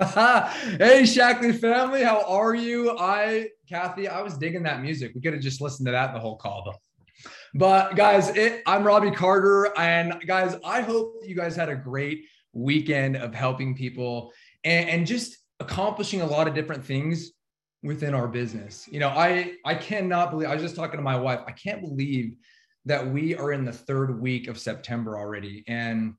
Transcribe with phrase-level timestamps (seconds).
[0.02, 2.96] hey, Shaklee family, how are you?
[2.98, 5.12] I, Kathy, I was digging that music.
[5.14, 7.30] We could have just listened to that the whole call, though.
[7.52, 12.24] But guys, it, I'm Robbie Carter, and guys, I hope you guys had a great
[12.54, 14.32] weekend of helping people
[14.64, 17.32] and, and just accomplishing a lot of different things
[17.82, 18.88] within our business.
[18.90, 21.40] You know, I I cannot believe I was just talking to my wife.
[21.46, 22.36] I can't believe
[22.86, 25.62] that we are in the third week of September already.
[25.68, 26.14] And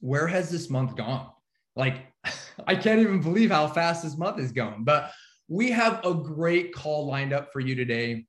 [0.00, 1.30] where has this month gone?
[1.76, 2.06] Like,
[2.66, 4.84] I can't even believe how fast this month is going.
[4.84, 5.12] But
[5.48, 8.26] we have a great call lined up for you today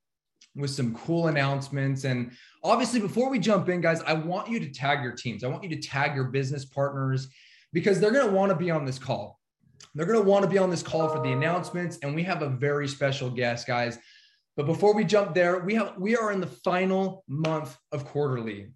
[0.55, 2.03] with some cool announcements.
[2.03, 2.31] And
[2.63, 5.43] obviously, before we jump in, guys, I want you to tag your teams.
[5.43, 7.27] I want you to tag your business partners
[7.73, 9.39] because they're going to want to be on this call.
[9.93, 11.99] They're going to want to be on this call for the announcements.
[12.01, 13.97] And we have a very special guest, guys.
[14.55, 18.69] But before we jump there, we have we are in the final month of quarterly.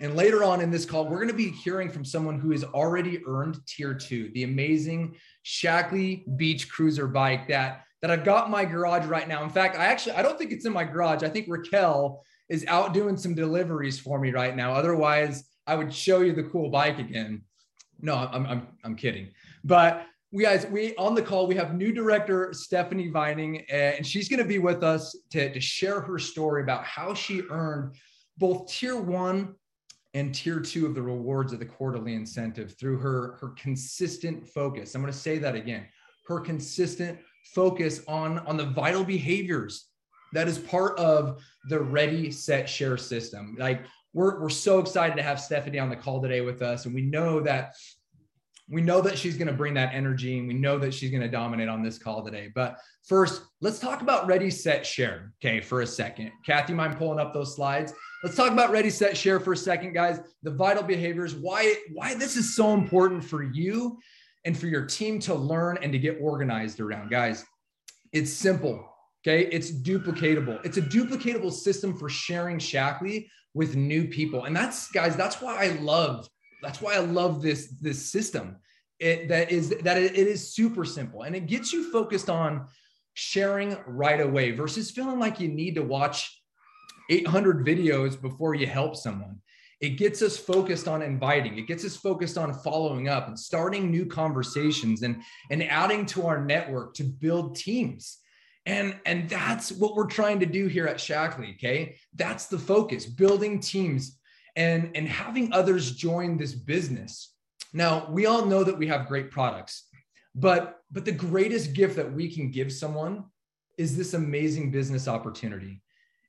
[0.00, 2.64] And later on in this call, we're going to be hearing from someone who has
[2.64, 8.52] already earned tier two, the amazing Shaklee Beach Cruiser bike that that I've got in
[8.52, 9.42] my garage right now.
[9.42, 11.22] In fact, I actually I don't think it's in my garage.
[11.22, 14.72] I think Raquel is out doing some deliveries for me right now.
[14.72, 17.42] Otherwise, I would show you the cool bike again.
[18.00, 19.28] No, I'm I'm I'm kidding.
[19.64, 24.06] But we guys, we on the call, we have new director Stephanie Vining, eh, and
[24.06, 27.94] she's going to be with us to, to share her story about how she earned
[28.36, 29.54] both tier one
[30.14, 34.94] and tier two of the rewards of the quarterly incentive through her, her consistent focus.
[34.94, 35.86] I'm going to say that again
[36.28, 37.18] her consistent
[37.54, 39.86] focus on, on the vital behaviors
[40.34, 43.56] that is part of the ready, set, share system.
[43.58, 46.84] Like, we're, we're so excited to have Stephanie on the call today with us.
[46.84, 47.74] And we know that
[48.70, 51.22] we know that she's going to bring that energy and we know that she's going
[51.22, 52.50] to dominate on this call today.
[52.54, 55.32] But first, let's talk about ready, set, share.
[55.42, 56.32] Okay, for a second.
[56.44, 57.94] Kathy, mind pulling up those slides?
[58.22, 60.20] Let's talk about ready, set, share for a second, guys.
[60.42, 63.98] The vital behaviors, why, why this is so important for you
[64.44, 67.10] and for your team to learn and to get organized around.
[67.10, 67.44] Guys,
[68.12, 68.84] it's simple.
[69.26, 70.64] Okay, it's duplicatable.
[70.64, 74.44] It's a duplicatable system for sharing Shaklee with new people.
[74.44, 76.28] And that's, guys, that's why I love
[76.62, 78.56] that's why I love this this system.
[78.98, 82.66] It, that is that it, it is super simple and it gets you focused on
[83.14, 86.40] sharing right away versus feeling like you need to watch
[87.10, 89.40] 800 videos before you help someone.
[89.80, 91.56] It gets us focused on inviting.
[91.56, 96.26] It gets us focused on following up and starting new conversations and, and adding to
[96.26, 98.18] our network to build teams.
[98.66, 101.54] And, and that's what we're trying to do here at Shaklee.
[101.54, 101.96] Okay.
[102.14, 104.17] That's the focus building teams,
[104.58, 107.34] and and having others join this business.
[107.72, 109.88] Now we all know that we have great products
[110.38, 113.24] but but the greatest gift that we can give someone
[113.76, 115.82] is this amazing business opportunity.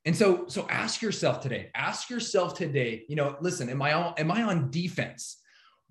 [0.04, 4.14] And so so ask yourself today ask yourself today you know listen am i on
[4.18, 5.36] am i on defense?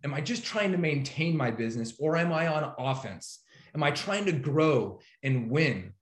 [0.03, 3.39] Am i just trying to maintain my business or am i on offense?
[3.75, 5.93] Am i trying to grow and win?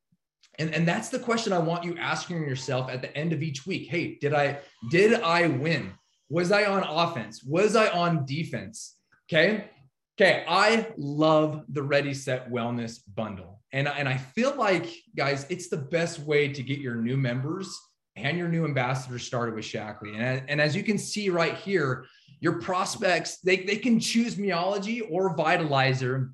[0.60, 3.68] And, and that's the question i want you asking yourself at the end of each
[3.68, 3.90] week.
[3.90, 4.60] Hey did i
[4.90, 5.94] did i win
[6.30, 7.44] was I on offense?
[7.44, 8.96] Was I on defense?
[9.30, 9.70] Okay.
[10.20, 10.44] Okay.
[10.48, 13.62] I love the Ready Set Wellness bundle.
[13.72, 17.80] And, and I feel like, guys, it's the best way to get your new members
[18.16, 20.18] and your new ambassadors started with Shaklee.
[20.18, 22.06] And, and as you can see right here,
[22.40, 26.32] your prospects, they, they can choose Meology or Vitalizer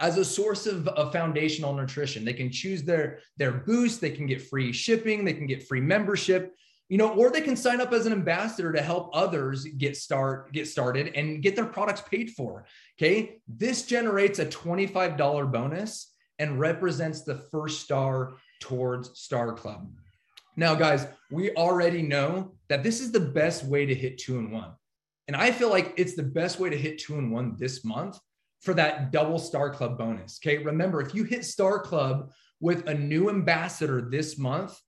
[0.00, 2.24] as a source of, of foundational nutrition.
[2.24, 5.80] They can choose their, their boost, they can get free shipping, they can get free
[5.80, 6.54] membership
[6.92, 10.52] you know, or they can sign up as an ambassador to help others get start
[10.52, 12.66] get started and get their products paid for.
[12.98, 19.90] Okay, this generates a $25 bonus and represents the first star towards Star Club.
[20.54, 24.52] Now, guys, we already know that this is the best way to hit two and
[24.52, 24.72] one.
[25.28, 28.18] And I feel like it's the best way to hit two and one this month
[28.60, 30.38] for that double Star Club bonus.
[30.44, 34.78] Okay, remember, if you hit Star Club with a new ambassador this month,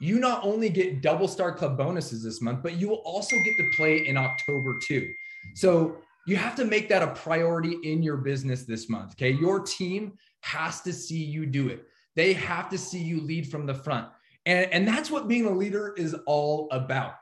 [0.00, 3.56] you not only get double star club bonuses this month, but you will also get
[3.56, 5.10] to play in October too.
[5.54, 9.12] So you have to make that a priority in your business this month.
[9.12, 9.30] Okay.
[9.30, 13.66] Your team has to see you do it, they have to see you lead from
[13.66, 14.08] the front.
[14.44, 17.14] And, and that's what being a leader is all about.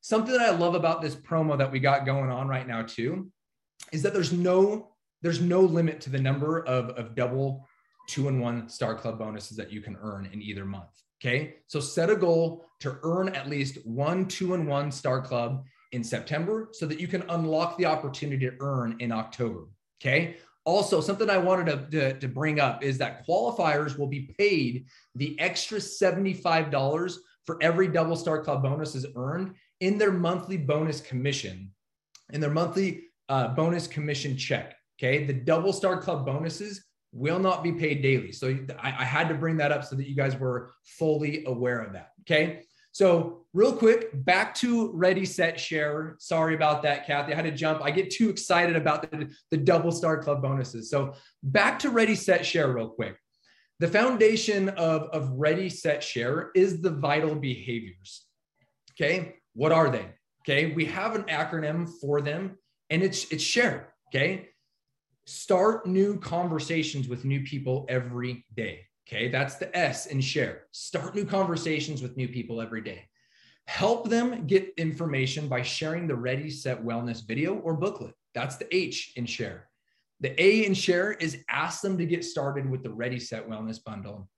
[0.00, 3.30] Something that I love about this promo that we got going on right now too
[3.92, 4.88] is that there's no
[5.22, 7.68] there's no limit to the number of, of double
[8.08, 10.90] two and one star club bonuses that you can earn in either month.
[11.24, 11.54] Okay.
[11.68, 16.02] So set a goal to earn at least one, two, and one star club in
[16.02, 19.66] September so that you can unlock the opportunity to earn in October.
[20.00, 20.36] Okay.
[20.64, 24.86] Also, something I wanted to, to, to bring up is that qualifiers will be paid
[25.14, 31.00] the extra $75 for every double star club bonus is earned in their monthly bonus
[31.00, 31.70] commission,
[32.32, 34.74] in their monthly uh, bonus commission check.
[34.98, 35.24] Okay.
[35.24, 38.32] The double star club bonuses will not be paid daily.
[38.32, 41.80] So I, I had to bring that up so that you guys were fully aware
[41.80, 42.12] of that.
[42.22, 42.64] Okay.
[42.94, 46.16] So, real quick, back to ready, set, share.
[46.18, 47.32] Sorry about that, Kathy.
[47.32, 47.80] I had to jump.
[47.82, 50.90] I get too excited about the, the double star club bonuses.
[50.90, 53.16] So, back to ready, set, share, real quick.
[53.80, 58.26] The foundation of, of ready, set, share is the vital behaviors.
[58.92, 59.36] Okay.
[59.54, 60.06] What are they?
[60.44, 60.72] Okay.
[60.72, 62.58] We have an acronym for them
[62.90, 63.94] and it's, it's share.
[64.08, 64.50] Okay.
[65.24, 68.86] Start new conversations with new people every day.
[69.06, 70.64] Okay, that's the S in share.
[70.72, 73.08] Start new conversations with new people every day.
[73.66, 78.14] Help them get information by sharing the Ready Set Wellness video or booklet.
[78.34, 79.68] That's the H in share.
[80.20, 83.82] The A in share is ask them to get started with the Ready Set Wellness
[83.82, 84.28] bundle.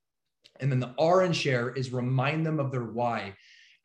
[0.61, 3.35] And then the R in share is remind them of their why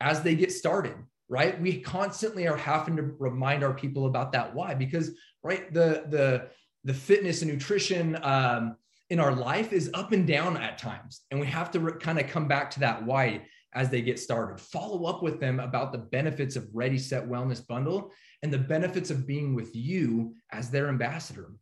[0.00, 0.94] as they get started,
[1.28, 1.60] right?
[1.60, 5.12] We constantly are having to remind our people about that why because,
[5.42, 6.48] right, the the
[6.84, 8.76] the fitness and nutrition um,
[9.10, 11.22] in our life is up and down at times.
[11.30, 13.42] And we have to re- kind of come back to that why
[13.72, 14.60] as they get started.
[14.60, 18.12] Follow up with them about the benefits of Ready Set Wellness Bundle
[18.42, 21.52] and the benefits of being with you as their ambassador.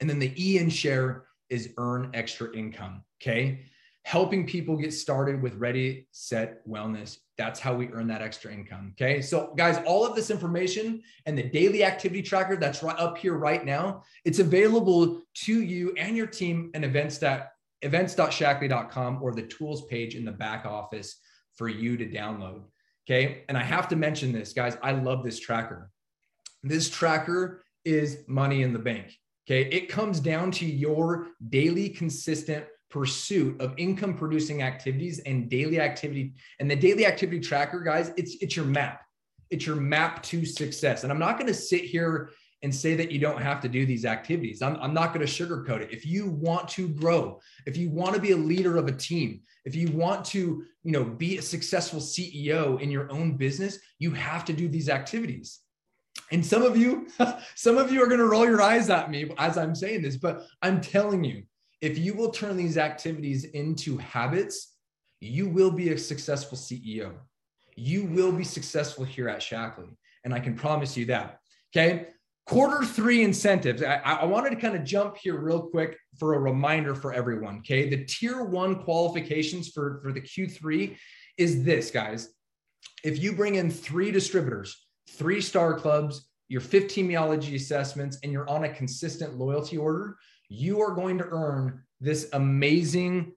[0.00, 3.02] And then the E in share is earn extra income.
[3.22, 3.64] Okay
[4.04, 7.18] helping people get started with ready, set wellness.
[7.38, 8.94] That's how we earn that extra income.
[8.94, 9.22] Okay.
[9.22, 13.34] So, guys, all of this information and the daily activity tracker that's right up here
[13.34, 19.42] right now, it's available to you and your team and events that events.shaklee.com or the
[19.42, 21.16] tools page in the back office
[21.56, 22.62] for you to download.
[23.08, 23.44] Okay.
[23.48, 24.76] And I have to mention this, guys.
[24.82, 25.90] I love this tracker.
[26.62, 29.18] This tracker is money in the bank.
[29.46, 29.68] Okay.
[29.70, 36.32] It comes down to your daily consistent pursuit of income producing activities and daily activity
[36.60, 39.02] and the daily activity tracker guys it's it's your map.
[39.50, 41.02] It's your map to success.
[41.02, 42.30] And i'm not going to sit here
[42.62, 44.62] and say that you don't have to do these activities.
[44.62, 45.92] I'm, I'm not going to sugarcoat it.
[45.92, 49.40] If you want to grow if you want to be a leader of a team
[49.64, 54.12] if you want to you know be a successful ceo in your own business you
[54.12, 55.58] have to do these activities.
[56.30, 57.08] And some of you
[57.56, 60.16] some of you are going to roll your eyes at me as i'm saying this
[60.16, 61.42] but i'm telling you
[61.84, 64.72] if you will turn these activities into habits,
[65.20, 67.12] you will be a successful CEO.
[67.76, 69.94] You will be successful here at Shaklee.
[70.24, 71.40] And I can promise you that.
[71.76, 72.06] Okay.
[72.46, 73.82] Quarter three incentives.
[73.82, 77.58] I, I wanted to kind of jump here real quick for a reminder for everyone.
[77.58, 77.90] Okay.
[77.90, 80.96] The tier one qualifications for, for the Q3
[81.36, 82.30] is this, guys.
[83.04, 88.48] If you bring in three distributors, three star clubs, your 15 meology assessments, and you're
[88.48, 90.16] on a consistent loyalty order,
[90.54, 93.32] you are going to earn this amazing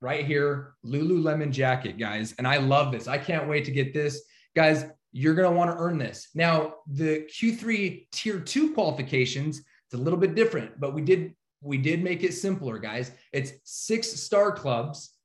[0.00, 2.34] right here Lululemon jacket, guys.
[2.38, 3.08] And I love this.
[3.08, 4.22] I can't wait to get this.
[4.54, 6.28] Guys, you're going to want to earn this.
[6.34, 11.78] Now, the Q3 tier 2 qualifications, it's a little bit different, but we did we
[11.78, 13.12] did make it simpler, guys.
[13.32, 15.15] It's 6 star clubs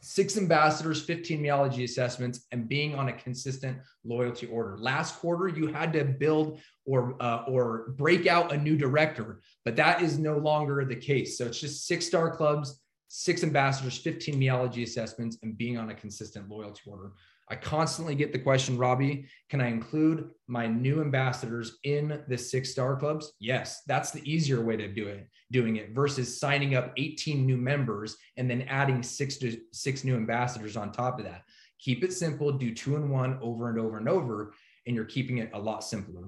[0.00, 4.76] six ambassadors, 15 meology assessments, and being on a consistent loyalty order.
[4.78, 9.76] Last quarter, you had to build or uh, or break out a new director, but
[9.76, 11.38] that is no longer the case.
[11.38, 15.94] So it's just six star clubs, six ambassadors, 15 meology assessments, and being on a
[15.94, 17.12] consistent loyalty order.
[17.48, 22.70] I constantly get the question, Robbie, can I include my new ambassadors in the six
[22.70, 23.32] star clubs?
[23.38, 27.56] Yes, that's the easier way to do it, doing it versus signing up 18 new
[27.56, 31.42] members and then adding six to six new ambassadors on top of that.
[31.78, 34.52] Keep it simple, do two and one over and over and over,
[34.86, 36.24] and you're keeping it a lot simpler.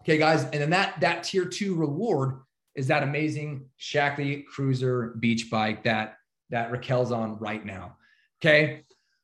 [0.00, 2.40] Okay, guys, and then that that tier two reward
[2.74, 6.16] is that amazing Shaklee Cruiser beach bike that
[6.50, 7.96] that Raquel's on right now.
[8.42, 8.82] Okay.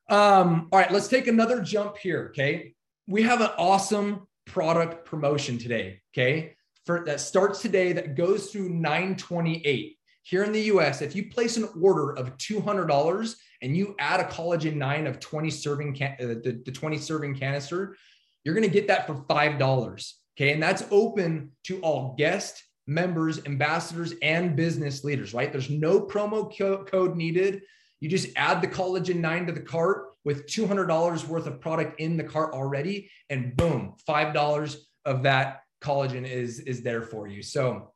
[0.08, 2.28] Um, all right, let's take another jump here.
[2.30, 2.74] Okay.
[3.06, 6.00] We have an awesome product promotion today.
[6.14, 6.54] Okay.
[6.84, 11.02] For that starts today that goes through 928 here in the US.
[11.02, 15.50] If you place an order of $200 and you add a collagen nine of 20
[15.50, 17.96] serving, can- uh, the, the 20 serving canister,
[18.44, 20.12] you're going to get that for $5.
[20.36, 20.52] Okay.
[20.52, 25.50] And that's open to all guests, members, ambassadors, and business leaders, right?
[25.50, 27.62] There's no promo co- code needed.
[28.00, 32.16] You just add the collagen 9 to the cart with $200 worth of product in
[32.16, 37.42] the cart already, and boom, $5 of that collagen is, is there for you.
[37.42, 37.92] So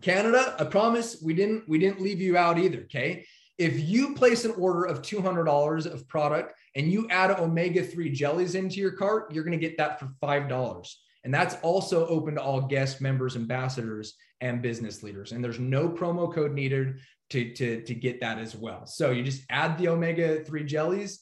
[0.00, 2.80] Canada, I promise we didn't we didn't leave you out either.
[2.82, 3.26] Okay.
[3.58, 8.80] If you place an order of $200 of product and you add omega-3 jellies into
[8.80, 10.94] your cart, you're going to get that for $5.
[11.24, 15.30] And that's also open to all guest members, ambassadors, and business leaders.
[15.32, 16.98] And there's no promo code needed
[17.32, 18.86] to, to, to get that as well.
[18.86, 21.20] So you just add the omega 3 jellies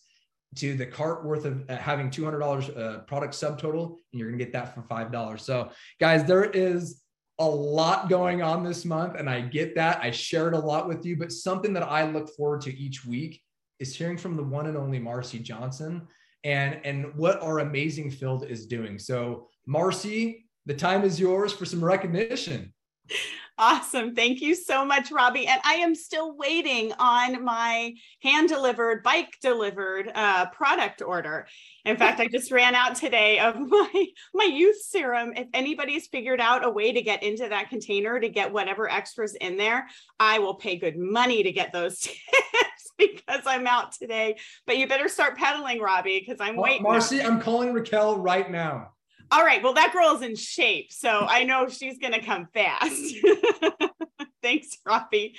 [0.56, 4.44] to the cart worth of uh, having $200 uh, product subtotal, and you're going to
[4.44, 5.40] get that for $5.
[5.40, 7.02] So, guys, there is
[7.38, 10.00] a lot going on this month, and I get that.
[10.02, 13.40] I shared a lot with you, but something that I look forward to each week
[13.78, 16.06] is hearing from the one and only Marcy Johnson
[16.42, 18.98] and and what our amazing field is doing.
[18.98, 22.74] So, Marcy, the time is yours for some recognition.
[23.62, 24.14] Awesome.
[24.14, 25.46] Thank you so much, Robbie.
[25.46, 31.46] And I am still waiting on my hand delivered, bike delivered uh, product order.
[31.84, 35.34] In fact, I just ran out today of my, my youth serum.
[35.36, 39.34] If anybody's figured out a way to get into that container to get whatever extras
[39.34, 39.86] in there,
[40.18, 44.38] I will pay good money to get those tips because I'm out today.
[44.66, 46.82] But you better start pedaling, Robbie, because I'm waiting.
[46.82, 48.92] Marcy, I'm calling Raquel right now.
[49.32, 49.62] All right.
[49.62, 50.92] Well, that girl is in shape.
[50.92, 53.14] So I know she's going to come fast.
[54.42, 55.36] Thanks, Robbie.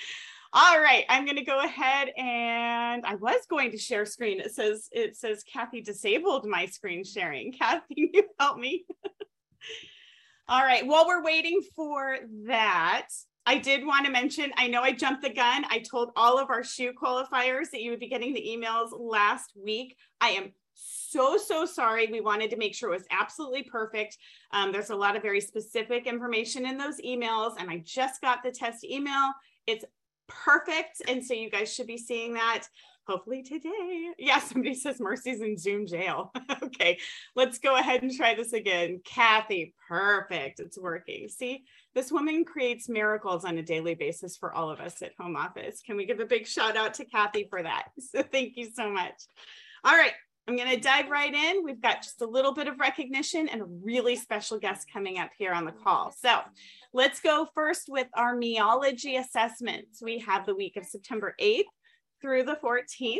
[0.53, 4.41] All right, I'm going to go ahead and I was going to share screen.
[4.41, 7.53] It says it says Kathy disabled my screen sharing.
[7.57, 8.83] Kathy, you help me.
[10.50, 12.17] All right, while we're waiting for
[12.48, 13.07] that,
[13.45, 15.63] I did want to mention, I know I jumped the gun.
[15.69, 19.53] I told all of our shoe qualifiers that you would be getting the emails last
[19.55, 19.95] week.
[20.19, 20.51] I am
[20.83, 22.07] so, so sorry.
[22.11, 24.17] We wanted to make sure it was absolutely perfect.
[24.51, 28.43] Um, there's a lot of very specific information in those emails, and I just got
[28.43, 29.31] the test email.
[29.67, 29.85] It's
[30.27, 31.01] perfect.
[31.07, 32.67] And so you guys should be seeing that
[33.07, 34.11] hopefully today.
[34.17, 36.31] Yeah, somebody says Marcy's in Zoom jail.
[36.63, 36.97] okay,
[37.35, 39.01] let's go ahead and try this again.
[39.03, 40.59] Kathy, perfect.
[40.59, 41.27] It's working.
[41.27, 45.35] See, this woman creates miracles on a daily basis for all of us at home
[45.35, 45.81] office.
[45.85, 47.89] Can we give a big shout out to Kathy for that?
[48.01, 49.13] So thank you so much.
[49.85, 50.11] All right,
[50.48, 51.63] I'm going to dive right in.
[51.63, 55.29] We've got just a little bit of recognition and a really special guest coming up
[55.38, 56.13] here on the call.
[56.19, 56.39] So
[56.93, 60.01] let's go first with our meology assessments.
[60.01, 61.63] We have the week of September 8th
[62.21, 63.19] through the 14th.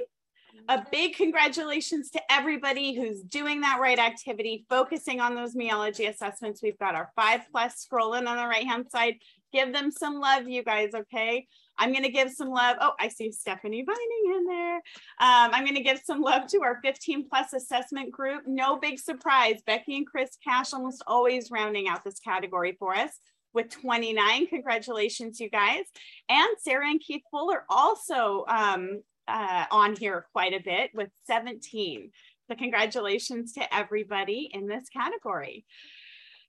[0.68, 6.62] A big congratulations to everybody who's doing that right activity, focusing on those meology assessments.
[6.62, 9.16] We've got our five plus scrolling on the right hand side.
[9.54, 11.48] Give them some love, you guys, okay?
[11.78, 12.78] I'm going to give some love.
[12.80, 14.76] Oh, I see Stephanie Vining in there.
[14.76, 18.44] Um, I'm going to give some love to our 15 plus assessment group.
[18.46, 19.62] No big surprise.
[19.66, 23.12] Becky and Chris Cash almost always rounding out this category for us
[23.54, 24.48] with 29.
[24.48, 25.86] Congratulations, you guys.
[26.30, 32.12] And Sarah and Keith Fuller also um, uh, on here quite a bit with 17.
[32.50, 35.66] So congratulations to everybody in this category.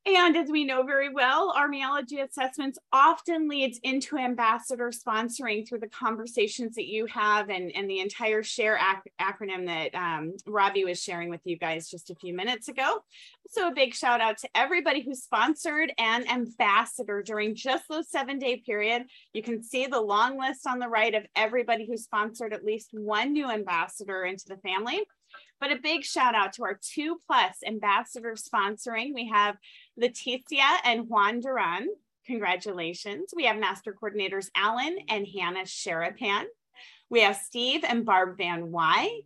[0.04, 5.78] And as we know very well, our meology assessments often leads into ambassador sponsoring through
[5.78, 10.84] the conversations that you have and, and the entire SHARE ac acronym that um, Robbie
[10.84, 12.98] was sharing with you guys just a few minutes ago.
[13.46, 18.40] So a big shout out to everybody who sponsored an ambassador during just those seven
[18.40, 19.04] day period.
[19.32, 22.90] You can see the long list on the right of everybody who sponsored at least
[22.92, 25.02] one new ambassador into the family.
[25.62, 29.14] But a big shout out to our two plus ambassador sponsoring.
[29.14, 29.56] We have
[29.96, 31.86] Leticia and Juan Duran.
[32.26, 33.32] Congratulations.
[33.32, 36.46] We have master coordinators Alan and Hannah Sherapan.
[37.10, 39.20] We have Steve and Barb Van Wy,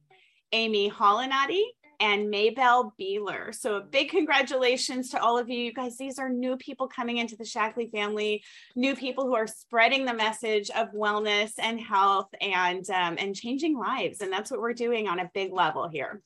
[0.52, 1.62] Amy Hollinati,
[2.00, 3.54] and Maybell Beeler.
[3.54, 5.58] So a big congratulations to all of you.
[5.58, 8.42] You guys, these are new people coming into the Shaklee family,
[8.74, 13.78] new people who are spreading the message of wellness and health and, um, and changing
[13.78, 14.20] lives.
[14.20, 16.22] And that's what we're doing on a big level here.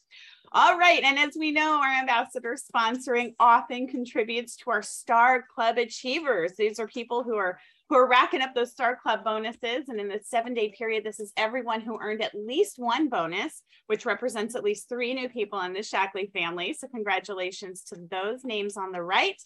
[0.53, 1.05] All right.
[1.05, 6.55] And as we know, our ambassador sponsoring often contributes to our Star Club Achievers.
[6.57, 9.88] These are people who are who are racking up those Star Club bonuses.
[9.88, 13.64] And in the seven day period, this is everyone who earned at least one bonus,
[13.88, 16.73] which represents at least three new people in the Shaklee family.
[16.73, 19.42] So, congratulations to those names on the right.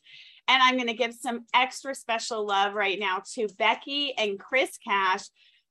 [0.47, 4.77] And I'm going to give some extra special love right now to Becky and Chris
[4.77, 5.23] Cash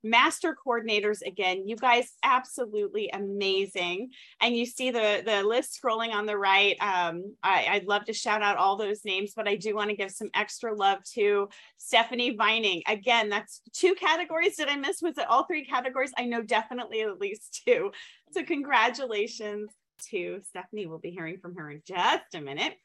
[0.03, 1.67] master coordinators again.
[1.67, 4.11] You guys absolutely amazing.
[4.41, 6.75] And you see the the list scrolling on the right.
[6.81, 9.95] Um, I, i'd love to shout out all those names but i do want to
[9.95, 12.81] give some extra love to stephanie vining.
[12.87, 14.57] Again that's two categories.
[14.57, 16.11] Did i miss was it all three categories?
[16.17, 17.91] I know definitely at least two.
[18.31, 19.71] So congratulations
[20.09, 20.87] to stephanie.
[20.87, 22.75] We'll be hearing from her in just a minute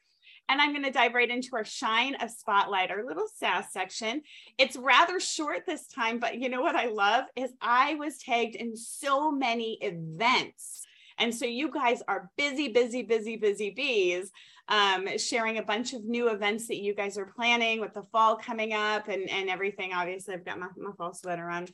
[0.49, 4.23] and I'm going to dive right into our shine a spotlight, our little sass section.
[4.57, 8.55] It's rather short this time, but you know what I love is I was tagged
[8.55, 10.87] in so many events.
[11.19, 14.31] And so you guys are busy, busy, busy, busy bees,
[14.69, 18.35] um, sharing a bunch of new events that you guys are planning with the fall
[18.35, 19.93] coming up and, and everything.
[19.93, 21.67] Obviously, I've got my, my fall sweater on.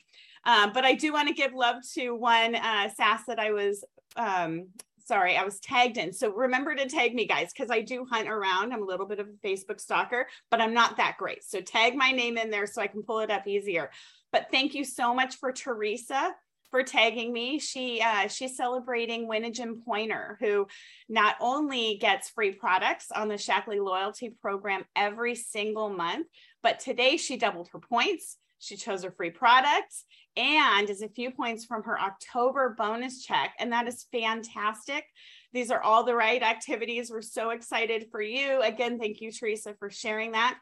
[0.46, 3.84] Um, but I do want to give love to one uh, sass that I was
[4.16, 4.68] um,
[5.06, 6.12] sorry, I was tagged in.
[6.12, 8.74] So remember to tag me, guys, because I do hunt around.
[8.74, 11.44] I'm a little bit of a Facebook stalker, but I'm not that great.
[11.44, 13.92] So tag my name in there so I can pull it up easier.
[14.32, 16.34] But thank you so much for Teresa
[16.72, 17.60] for tagging me.
[17.60, 20.68] She uh, she's celebrating Winnagin Pointer, who
[21.08, 26.28] not only gets free products on the Shaklee loyalty program every single month,
[26.64, 28.38] but today she doubled her points.
[28.60, 30.06] She chose her free products
[30.38, 35.06] and is a few points from her October bonus check, and that is fantastic.
[35.54, 37.10] These are all the right activities.
[37.10, 38.62] We're so excited for you.
[38.62, 40.58] Again, thank you, Teresa, for sharing that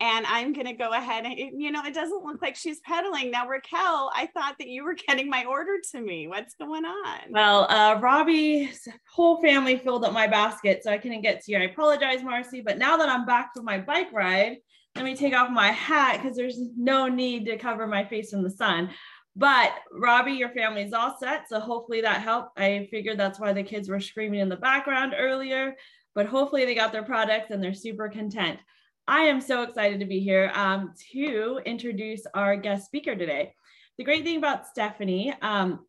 [0.00, 3.30] and I'm going to go ahead and, you know, it doesn't look like she's pedaling.
[3.30, 6.28] Now, Raquel, I thought that you were getting my order to me.
[6.28, 7.18] What's going on?
[7.30, 11.58] Well, uh, Robbie's whole family filled up my basket, so I couldn't get to you.
[11.58, 14.58] I apologize, Marcy, but now that I'm back from my bike ride,
[14.94, 18.42] let me take off my hat because there's no need to cover my face in
[18.42, 18.90] the sun.
[19.38, 21.48] But Robbie, your family's all set.
[21.48, 22.58] So hopefully that helped.
[22.58, 25.76] I figured that's why the kids were screaming in the background earlier,
[26.16, 28.58] but hopefully they got their products and they're super content.
[29.06, 33.54] I am so excited to be here um, to introduce our guest speaker today.
[33.96, 35.86] The great thing about Stephanie um,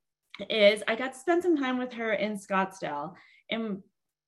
[0.47, 3.15] is I got to spend some time with her in Scottsdale
[3.49, 3.81] and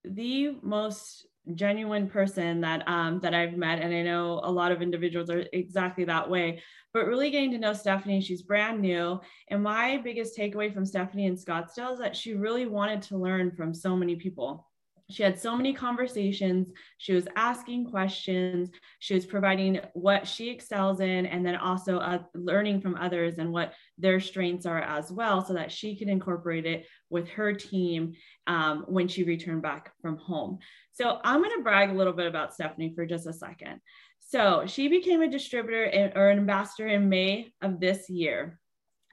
[0.03, 4.81] the most genuine person that um, that I've met, and I know a lot of
[4.81, 6.61] individuals are exactly that way.
[6.93, 9.19] But really getting to know Stephanie, she's brand new,
[9.49, 13.51] and my biggest takeaway from Stephanie in Scottsdale is that she really wanted to learn
[13.51, 14.67] from so many people
[15.11, 18.69] she had so many conversations she was asking questions
[18.99, 23.51] she was providing what she excels in and then also uh, learning from others and
[23.51, 28.13] what their strengths are as well so that she could incorporate it with her team
[28.47, 30.57] um, when she returned back from home
[31.01, 33.81] so i'm going to brag a little bit about stephanie for just a second.
[34.19, 38.60] So she became a distributor or an ambassador in may of this year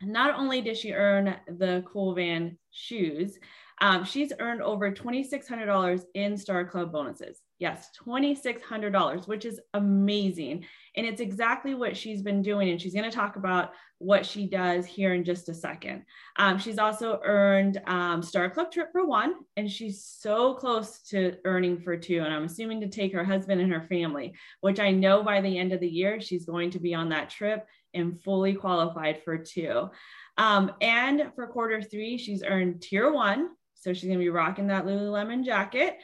[0.02, 3.38] not only did she earn the cool van shoes
[3.80, 7.40] um, she's earned over $2,600 in Star Club bonuses.
[7.58, 10.64] Yes, $2,600, which is amazing.
[10.96, 12.70] And it's exactly what she's been doing.
[12.70, 16.04] And she's going to talk about what she does here in just a second.
[16.36, 21.36] Um, she's also earned um, Star Club trip for one, and she's so close to
[21.44, 22.22] earning for two.
[22.22, 25.58] And I'm assuming to take her husband and her family, which I know by the
[25.58, 29.38] end of the year, she's going to be on that trip and fully qualified for
[29.38, 29.90] two.
[30.36, 34.68] Um, and for quarter three, she's earned tier one, so she's going to be rocking
[34.68, 35.98] that Lululemon jacket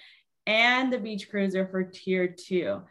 [0.47, 2.83] and the beach cruiser for tier two.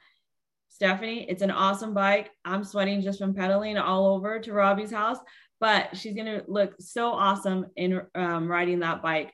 [0.70, 2.32] Stephanie, it's an awesome bike.
[2.44, 5.20] I'm sweating just from pedaling all over to Robbie's house,
[5.60, 9.34] but she's going to look so awesome in um, riding that bike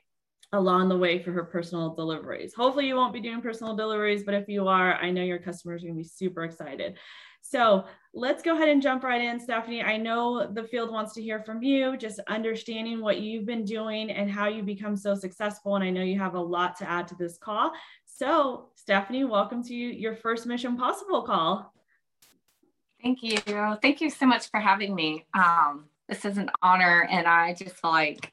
[0.52, 2.52] along the way for her personal deliveries.
[2.54, 5.82] Hopefully, you won't be doing personal deliveries, but if you are, I know your customers
[5.82, 6.98] are going to be super excited.
[7.50, 7.84] So
[8.14, 9.82] let's go ahead and jump right in, Stephanie.
[9.82, 14.12] I know the field wants to hear from you, just understanding what you've been doing
[14.12, 15.74] and how you become so successful.
[15.74, 17.72] And I know you have a lot to add to this call.
[18.04, 21.74] So, Stephanie, welcome to your first Mission Possible call.
[23.02, 23.38] Thank you.
[23.82, 25.26] Thank you so much for having me.
[25.34, 28.32] Um, this is an honor, and I just feel like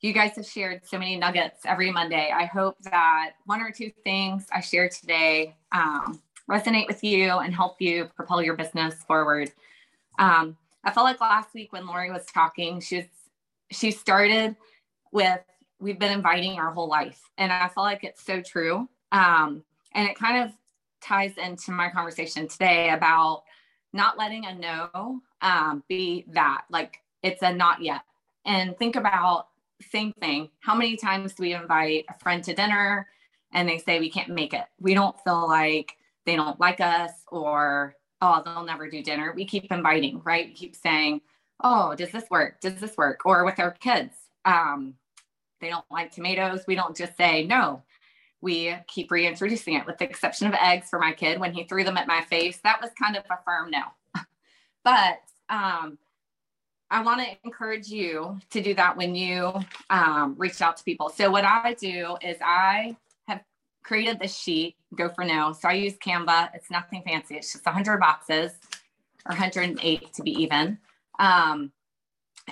[0.00, 2.30] you guys have shared so many nuggets every Monday.
[2.34, 7.54] I hope that one or two things I share today um, resonate with you and
[7.54, 9.52] help you propel your business forward.
[10.18, 13.06] Um, I felt like last week when Lori was talking, she's
[13.70, 14.56] she started
[15.12, 15.40] with
[15.80, 18.88] we've been inviting our whole life, and I feel like it's so true.
[19.12, 20.52] Um, and it kind of
[21.00, 23.44] ties into my conversation today about
[23.92, 28.02] not letting a no um, be that like it's a not yet.
[28.44, 29.48] And think about
[29.90, 30.50] same thing.
[30.60, 33.08] How many times do we invite a friend to dinner
[33.52, 34.64] and they say we can't make it?
[34.80, 39.32] We don't feel like they don't like us or oh they'll never do dinner.
[39.34, 40.48] We keep inviting right?
[40.48, 41.22] We keep saying
[41.62, 42.60] oh does this work?
[42.60, 43.20] Does this work?
[43.24, 44.94] Or with our kids um,
[45.60, 46.64] they don't like tomatoes.
[46.66, 47.82] We don't just say no.
[48.40, 51.40] We keep reintroducing it with the exception of eggs for my kid.
[51.40, 53.82] When he threw them at my face that was kind of a firm no.
[54.84, 55.98] But um,
[56.90, 59.52] i want to encourage you to do that when you
[59.90, 61.08] um, reach out to people.
[61.08, 62.96] So what i do is i
[63.86, 65.52] created this sheet, go for no.
[65.52, 66.50] So I use Canva.
[66.54, 67.36] It's nothing fancy.
[67.36, 68.52] It's just 100 boxes
[69.24, 70.78] or 108 to be even.
[71.18, 71.72] Um,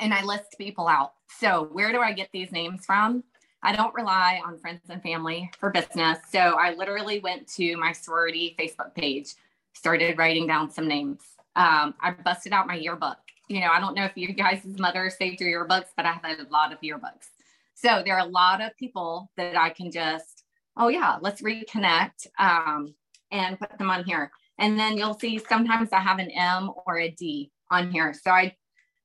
[0.01, 1.15] and I list people out.
[1.39, 3.25] So where do I get these names from?
[3.63, 6.19] I don't rely on friends and family for business.
[6.31, 9.35] So I literally went to my sorority Facebook page,
[9.73, 11.21] started writing down some names.
[11.57, 13.19] Um, I busted out my yearbook.
[13.49, 16.25] You know, I don't know if you guys' mother saved your yearbooks, but I have
[16.25, 17.31] a lot of yearbooks.
[17.75, 20.44] So there are a lot of people that I can just
[20.77, 22.95] oh yeah, let's reconnect um,
[23.31, 24.31] and put them on here.
[24.59, 28.15] And then you'll see sometimes I have an M or a D on here.
[28.15, 28.55] So I,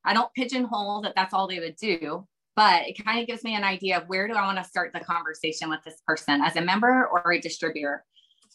[0.06, 3.56] I don't pigeonhole that that's all they would do, but it kind of gives me
[3.56, 6.56] an idea of where do I want to start the conversation with this person as
[6.56, 8.06] a member or a distributor.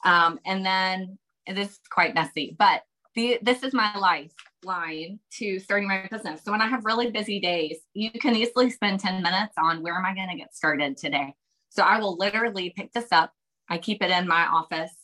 [0.05, 2.83] Um, and then this is quite messy, but
[3.15, 4.33] the, this is my life.
[4.65, 6.43] line to starting my business.
[6.43, 9.95] So when I have really busy days, you can easily spend 10 minutes on where
[9.95, 11.35] am I going to get started today?
[11.75, 13.33] So I will literally pick this up.
[13.69, 14.95] I keep it in my office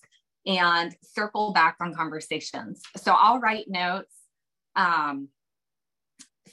[0.46, 2.82] and circle back on conversations.
[2.96, 4.14] So I'll write notes.
[4.76, 5.28] Um,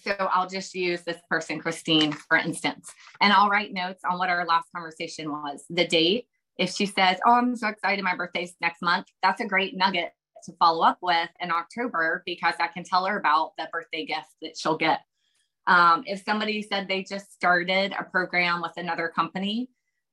[0.04, 4.30] so I'll just use this person, Christine, for instance, and I'll write notes on what
[4.30, 6.28] our last conversation was, the date.
[6.58, 10.12] If she says, Oh, I'm so excited, my birthday's next month, that's a great nugget
[10.46, 14.30] to follow up with in October because I can tell her about the birthday gift
[14.42, 15.02] that she'll get.
[15.68, 19.70] Um, if somebody said they just started a program with another company,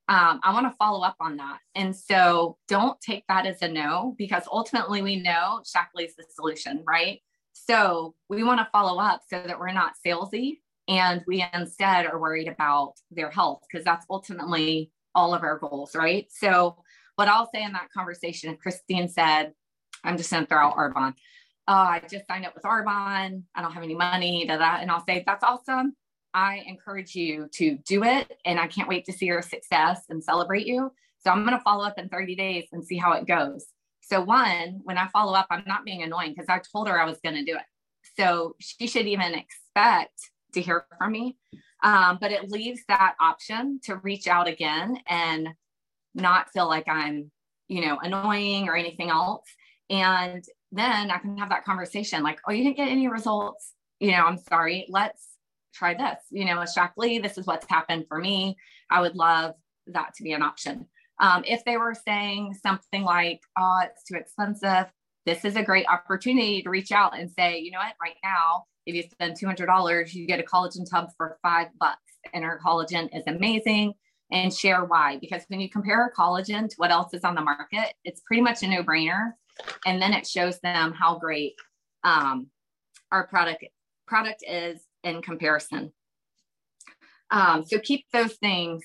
[0.07, 1.57] um, I want to follow up on that.
[1.73, 6.25] And so don't take that as a no, because ultimately we know Shaklee is the
[6.35, 7.21] solution, right?
[7.53, 12.19] So we want to follow up so that we're not salesy and we instead are
[12.19, 16.27] worried about their health because that's ultimately all of our goals, right?
[16.29, 16.77] So
[17.15, 19.53] what I'll say in that conversation, Christine said,
[20.03, 21.15] I'm just going to throw out Arbonne.
[21.67, 23.43] Oh, I just signed up with Arbonne.
[23.55, 24.81] I don't have any money, to that.
[24.81, 25.95] and I'll say, that's awesome.
[26.35, 28.37] I encourage you to do it.
[28.45, 30.91] And I can't wait to see your success and celebrate you.
[31.19, 33.65] So I'm going to follow up in 30 days and see how it goes.
[34.01, 37.05] So, one, when I follow up, I'm not being annoying because I told her I
[37.05, 37.63] was going to do it.
[38.19, 41.37] So she should even expect to hear from me.
[41.83, 45.49] Um, but it leaves that option to reach out again and
[46.13, 47.31] not feel like I'm,
[47.67, 49.45] you know, annoying or anything else.
[49.89, 53.73] And then I can have that conversation like, oh, you didn't get any results.
[53.99, 54.85] You know, I'm sorry.
[54.89, 55.34] Let's
[55.75, 56.19] try this.
[56.31, 58.57] You know, as this is what's happened for me.
[58.89, 59.55] I would love
[59.87, 60.87] that to be an option.
[61.19, 64.91] Um, if they were saying something like, oh, it's too expensive,
[65.25, 68.65] this is a great opportunity to reach out and say, you know what, right now,
[68.85, 71.99] if you spend $200, you get a collagen tub for five bucks.
[72.33, 73.93] And our collagen is amazing
[74.31, 75.17] and share why.
[75.19, 78.63] Because when you compare collagen to what else is on the market, it's pretty much
[78.63, 79.31] a no brainer.
[79.85, 81.53] And then it shows them how great
[82.03, 82.47] um,
[83.11, 83.65] our product
[84.05, 85.93] product is in comparison.
[87.31, 88.83] Um, so keep those things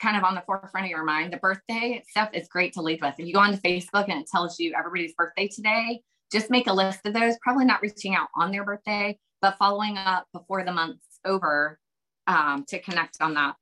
[0.00, 1.32] kind of on the forefront of your mind.
[1.32, 3.14] The birthday stuff is great to lead with.
[3.18, 6.00] If you go onto Facebook and it tells you everybody's birthday today,
[6.32, 9.98] just make a list of those, probably not reaching out on their birthday, but following
[9.98, 11.78] up before the month's over
[12.26, 13.56] um, to connect on that.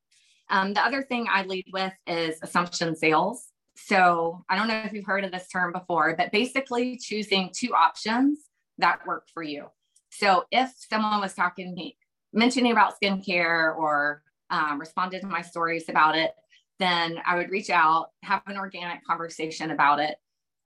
[0.51, 3.49] Um, the other thing I lead with is assumption sales.
[3.77, 7.75] So I don't know if you've heard of this term before, but basically choosing two
[7.75, 8.41] options
[8.79, 9.67] that work for you.
[10.11, 11.97] So if someone was talking me,
[12.33, 16.33] mentioning about skincare or um, responded to my stories about it,
[16.79, 20.17] then I would reach out, have an organic conversation about it,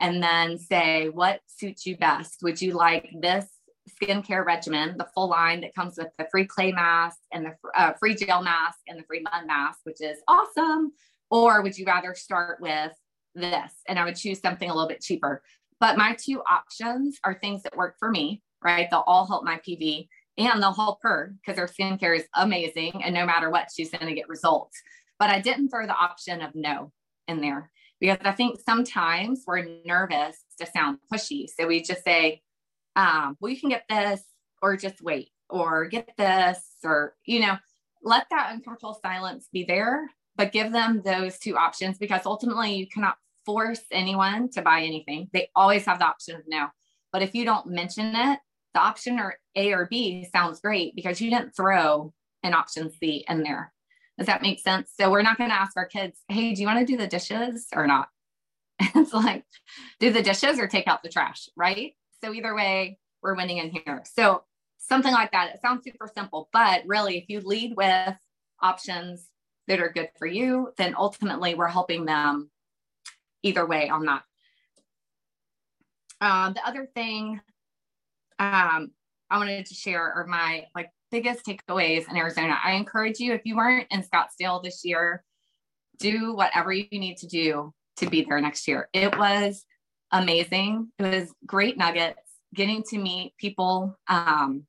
[0.00, 2.42] and then say, what suits you best?
[2.42, 3.46] Would you like this
[4.00, 7.92] skincare regimen, the full line that comes with the free clay mask and the uh,
[7.94, 10.92] free gel mask and the free mud mask, which is awesome?
[11.30, 12.92] Or would you rather start with
[13.34, 13.72] this?
[13.88, 15.42] And I would choose something a little bit cheaper.
[15.80, 18.88] But my two options are things that work for me, right?
[18.90, 23.02] They'll all help my PV and they'll help her because her skincare is amazing.
[23.02, 24.80] And no matter what, she's going to get results.
[25.18, 26.92] But I didn't throw the option of no
[27.28, 27.70] in there
[28.00, 31.46] because I think sometimes we're nervous to sound pushy.
[31.48, 32.42] So we just say,
[32.96, 34.22] um, well, you can get this
[34.60, 37.56] or just wait or get this or, you know,
[38.02, 42.88] let that uncomfortable silence be there, but give them those two options because ultimately you
[42.88, 45.28] cannot force anyone to buy anything.
[45.32, 46.68] They always have the option of no.
[47.12, 48.38] But if you don't mention it,
[48.74, 53.24] the option or A or B sounds great because you didn't throw an option C
[53.28, 53.72] in there.
[54.18, 54.90] Does that make sense?
[54.98, 57.06] So we're not going to ask our kids, hey, do you want to do the
[57.06, 58.08] dishes or not?
[58.80, 59.44] it's like,
[60.00, 61.94] do the dishes or take out the trash, right?
[62.22, 64.02] So either way, we're winning in here.
[64.04, 64.42] So
[64.78, 65.54] something like that.
[65.54, 68.16] It sounds super simple, but really, if you lead with
[68.60, 69.28] options
[69.68, 72.50] that are good for you, then ultimately we're helping them
[73.42, 74.22] either way on that.
[76.20, 77.40] Um, the other thing
[78.38, 78.90] um,
[79.30, 82.58] I wanted to share are my like biggest takeaways in Arizona.
[82.62, 85.24] I encourage you, if you weren't in Scottsdale this year,
[85.98, 88.88] do whatever you need to do to be there next year.
[88.92, 89.64] It was
[90.10, 90.90] amazing.
[90.98, 92.20] It was great nuggets.
[92.54, 94.66] Getting to meet people um,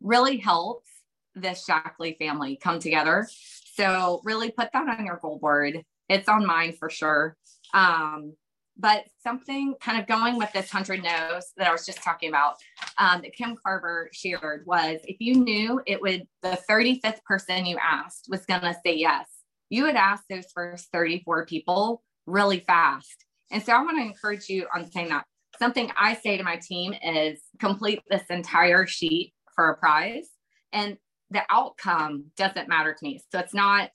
[0.00, 0.88] really helps
[1.34, 3.28] this Shaklee family come together.
[3.74, 5.82] So really put that on your goal board.
[6.08, 7.36] It's on mine for sure.
[7.74, 8.34] Um,
[8.78, 12.54] but something kind of going with this 100 no's that I was just talking about
[12.98, 17.78] um, that Kim Carver shared was if you knew it would, the 35th person you
[17.82, 19.26] asked was going to say yes,
[19.70, 23.24] you would ask those first 34 people really fast.
[23.50, 25.24] And so I want to encourage you on saying that.
[25.58, 30.28] Something I say to my team is complete this entire sheet for a prize.
[30.72, 30.98] And
[31.30, 33.20] the outcome doesn't matter to me.
[33.32, 33.90] So it's not,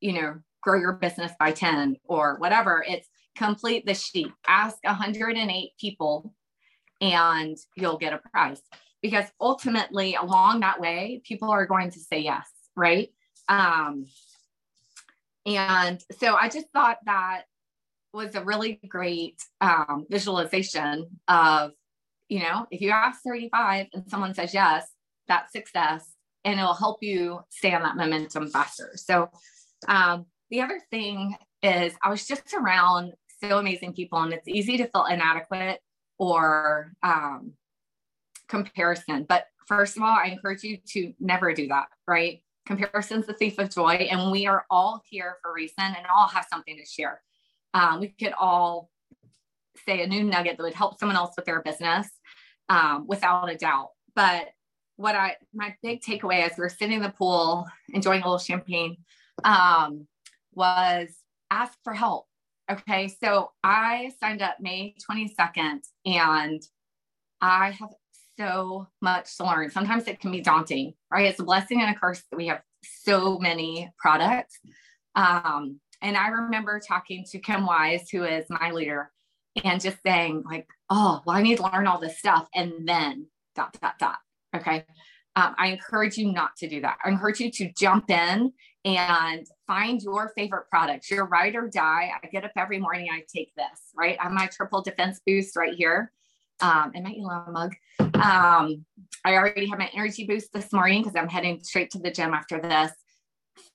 [0.00, 2.84] you know, grow your business by 10 or whatever.
[2.86, 6.34] It's complete the sheet, ask 108 people,
[7.00, 8.62] and you'll get a prize.
[9.02, 13.10] because ultimately along that way, people are going to say yes, right?
[13.48, 14.06] Um,
[15.44, 17.42] and so I just thought that
[18.12, 21.72] was a really great um, visualization of,
[22.28, 24.88] you know, if you ask 35 and someone says yes,
[25.28, 26.10] that's success
[26.44, 28.92] and it'll help you stay on that momentum faster.
[28.94, 29.28] So
[29.86, 34.76] um, the other thing is I was just around so amazing people and it's easy
[34.78, 35.80] to feel inadequate
[36.18, 37.52] or um,
[38.48, 39.24] comparison.
[39.28, 42.42] But first of all, I encourage you to never do that, right?
[42.66, 46.26] Comparison's the thief of joy, and we are all here for a reason and all
[46.28, 47.22] have something to share.
[47.74, 48.90] Um, we could all
[49.86, 52.08] say a new nugget that would help someone else with their business
[52.68, 53.90] um, without a doubt.
[54.14, 54.48] But
[54.96, 58.96] what I, my big takeaway as we're sitting in the pool, enjoying a little champagne,
[59.44, 60.06] um,
[60.54, 61.08] was
[61.50, 62.26] ask for help.
[62.70, 63.08] Okay.
[63.22, 66.62] So I signed up May 22nd and
[67.40, 67.90] I have
[68.38, 69.70] so much to learn.
[69.70, 71.26] Sometimes it can be daunting, right?
[71.26, 74.58] It's a blessing and a curse that we have so many products.
[75.14, 79.10] Um, and I remember talking to Kim Wise, who is my leader,
[79.64, 82.48] and just saying, like, oh, well, I need to learn all this stuff.
[82.54, 84.18] And then dot, dot, dot.
[84.54, 84.84] Okay.
[85.34, 86.98] Um, I encourage you not to do that.
[87.04, 88.52] I encourage you to jump in
[88.84, 92.10] and find your favorite products, your ride or die.
[92.22, 94.16] I get up every morning, I take this, right?
[94.20, 96.12] I have my triple defense boost right here
[96.60, 97.74] um, and my Elon mug.
[97.98, 98.84] Um,
[99.24, 102.32] I already have my energy boost this morning because I'm heading straight to the gym
[102.32, 102.92] after this.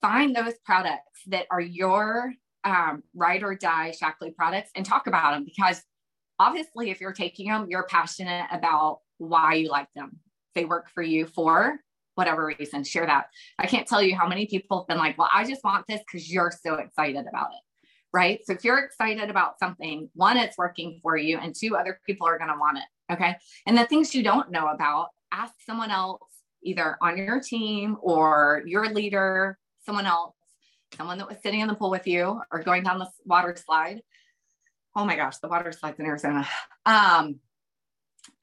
[0.02, 5.34] Find those products that are your um, ride or die Shaklee products and talk about
[5.34, 5.82] them because
[6.40, 10.20] obviously, if you're taking them, you're passionate about why you like them.
[10.56, 11.80] They work for you for
[12.22, 12.84] whatever reason.
[12.84, 13.26] Share that.
[13.58, 16.02] I can't tell you how many people have been like, well, I just want this
[16.06, 17.62] because you're so excited about it
[18.14, 18.42] right?
[18.46, 22.28] So if you're excited about something, one, it's working for you, and two, other people
[22.28, 23.14] are going to want it.
[23.14, 23.36] Okay.
[23.66, 26.22] And the things you don't know about, ask someone else,
[26.64, 30.36] either on your team or your leader, someone else,
[30.98, 34.02] someone that was sitting in the pool with you or going down the water slide.
[34.96, 36.48] Oh my gosh, the water slides in Arizona.
[36.86, 37.40] Um,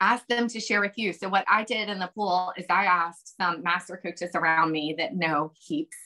[0.01, 1.13] ask them to share with you.
[1.13, 4.95] So what I did in the pool is I asked some master coaches around me
[4.99, 5.97] that know heaps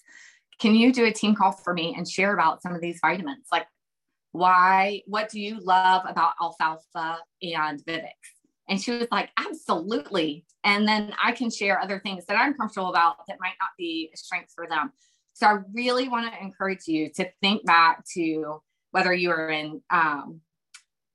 [0.62, 3.46] can you do a team call for me and share about some of these vitamins?
[3.50, 3.66] Like,
[4.31, 8.12] why, what do you love about alfalfa and Vivix?
[8.68, 10.44] And she was like, absolutely.
[10.62, 14.11] And then I can share other things that I'm comfortable about that might not be
[14.14, 14.92] a strength for them.
[15.33, 19.83] So I really want to encourage you to think back to whether you were in
[19.90, 20.42] um,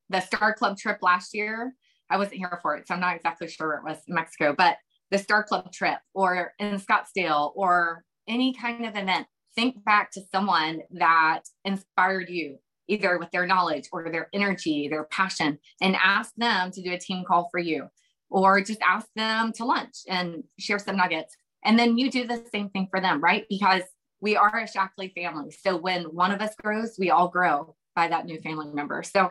[0.10, 1.74] the Star Club trip last year.
[2.10, 4.54] I wasn't here for it, so I'm not exactly sure where it was in Mexico,
[4.58, 4.78] but
[5.12, 10.22] the Star Club trip or in Scottsdale or any kind of event think back to
[10.32, 16.34] someone that inspired you either with their knowledge or their energy, their passion, and ask
[16.38, 17.88] them to do a team call for you,
[18.30, 21.36] or just ask them to lunch and share some nuggets.
[21.66, 23.46] And then you do the same thing for them, right?
[23.50, 23.82] Because
[24.22, 25.52] we are a Shaklee family.
[25.52, 29.04] So when one of us grows, we all grow by that new family member.
[29.04, 29.30] So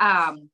[0.00, 0.50] um,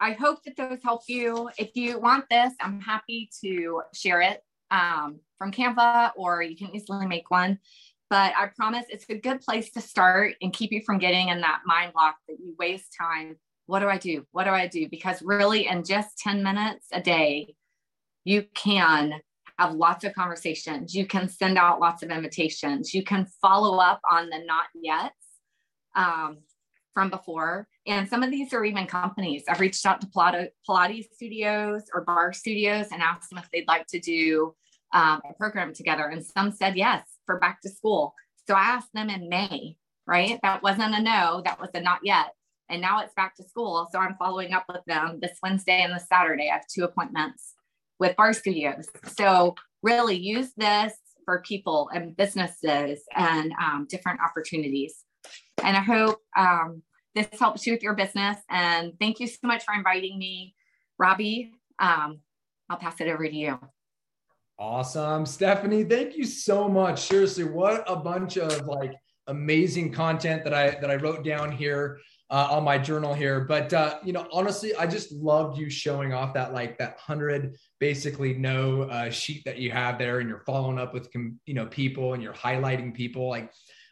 [0.00, 1.50] I hope that those help you.
[1.58, 6.74] If you want this, I'm happy to share it um, from Canva, or you can
[6.74, 7.58] easily make one.
[8.08, 11.40] But I promise it's a good place to start and keep you from getting in
[11.42, 13.36] that mind block that you waste time.
[13.66, 14.26] What do I do?
[14.32, 14.88] What do I do?
[14.88, 17.54] Because really, in just 10 minutes a day,
[18.24, 19.20] you can
[19.58, 20.94] have lots of conversations.
[20.94, 22.94] You can send out lots of invitations.
[22.94, 25.12] You can follow up on the not yet
[25.94, 26.38] um,
[26.94, 27.68] from before.
[27.86, 29.44] And some of these are even companies.
[29.48, 33.86] I've reached out to Pilates studios or barre studios and asked them if they'd like
[33.88, 34.54] to do
[34.92, 36.06] um, a program together.
[36.06, 38.14] And some said yes for back to school.
[38.46, 39.76] So I asked them in May,
[40.06, 40.38] right?
[40.42, 42.32] That wasn't a no, that was a not yet.
[42.68, 43.88] And now it's back to school.
[43.92, 46.48] So I'm following up with them this Wednesday and this Saturday.
[46.50, 47.54] I have two appointments
[47.98, 48.86] with barre studios.
[49.14, 55.04] So really use this for people and businesses and um, different opportunities.
[55.64, 56.82] And I hope um,
[57.14, 58.36] this helps you with your business.
[58.48, 60.54] And thank you so much for inviting me,
[60.98, 61.52] Robbie.
[61.78, 62.20] Um,
[62.68, 63.58] I'll pass it over to you.
[64.58, 65.24] Awesome.
[65.24, 67.08] Stephanie, thank you so much.
[67.08, 68.92] Seriously, what a bunch of like
[69.26, 71.98] amazing content that I that I wrote down here
[72.30, 73.40] uh, on my journal here.
[73.40, 77.56] But uh, you know, honestly, I just loved you showing off that like that hundred
[77.78, 81.66] basically no uh, sheet that you have there, and you're following up with you know
[81.66, 83.28] people, and you're highlighting people.
[83.28, 83.50] Like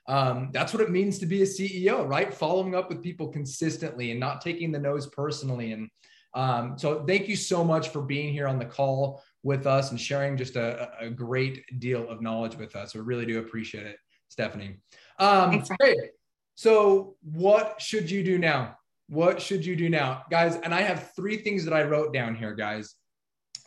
[0.08, 2.32] um, that's what it means to be a CEO, right?
[2.32, 5.72] Following up with people consistently and not taking the nose personally.
[5.72, 5.90] And
[6.34, 10.00] um, so, thank you so much for being here on the call with us and
[10.00, 12.94] sharing just a, a great deal of knowledge with us.
[12.94, 13.96] We really do appreciate it,
[14.28, 14.76] Stephanie.
[15.18, 15.98] Um, great.
[16.54, 18.76] So, what should you do now?
[19.08, 20.56] What should you do now, guys?
[20.56, 22.94] And I have three things that I wrote down here, guys.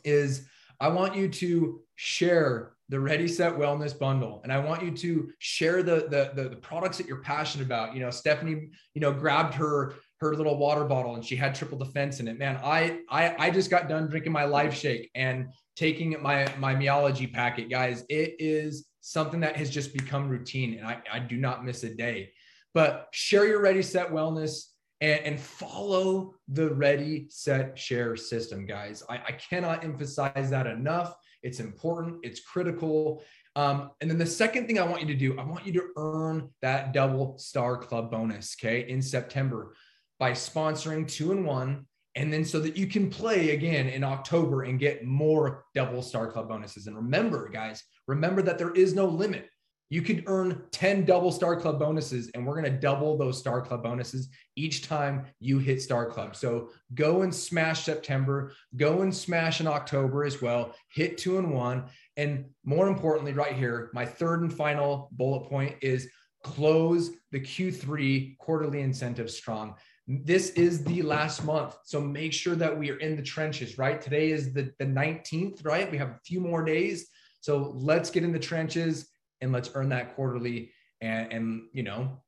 [0.03, 0.47] Is
[0.79, 5.31] I want you to share the Ready Set Wellness bundle, and I want you to
[5.39, 7.95] share the, the the the products that you're passionate about.
[7.95, 11.77] You know, Stephanie, you know, grabbed her her little water bottle and she had triple
[11.77, 12.37] defense in it.
[12.37, 16.75] Man, I I I just got done drinking my life shake and taking my my
[16.75, 18.03] meology packet, guys.
[18.09, 21.95] It is something that has just become routine, and I, I do not miss a
[21.95, 22.33] day.
[22.73, 24.65] But share your Ready Set Wellness
[24.99, 29.01] and, and follow the Ready Set Share system, guys.
[29.09, 31.15] I, I cannot emphasize that enough.
[31.43, 32.19] It's important.
[32.23, 33.23] It's critical.
[33.55, 35.87] Um, and then the second thing I want you to do, I want you to
[35.97, 39.75] earn that double star club bonus, okay, in September
[40.19, 41.85] by sponsoring two and one.
[42.15, 46.29] And then so that you can play again in October and get more double star
[46.29, 46.87] club bonuses.
[46.87, 49.49] And remember, guys, remember that there is no limit.
[49.91, 53.61] You could earn 10 double star club bonuses, and we're going to double those star
[53.61, 56.33] club bonuses each time you hit star club.
[56.33, 61.53] So go and smash September, go and smash in October as well, hit two and
[61.53, 61.83] one.
[62.15, 66.07] And more importantly, right here, my third and final bullet point is
[66.41, 69.75] close the Q3 quarterly incentive strong.
[70.07, 71.75] This is the last month.
[71.83, 74.01] So make sure that we are in the trenches, right?
[74.01, 75.91] Today is the, the 19th, right?
[75.91, 77.09] We have a few more days.
[77.41, 79.09] So let's get in the trenches
[79.41, 82.21] and let's earn that quarterly and, and you know,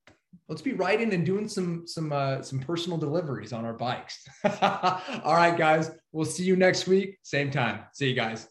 [0.50, 4.28] let's be riding and doing some some uh, some personal deliveries on our bikes.
[4.62, 5.92] All right, guys.
[6.12, 7.82] We'll see you next week, same time.
[7.94, 8.48] See you guys.